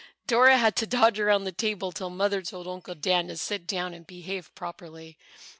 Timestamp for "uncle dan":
2.67-3.27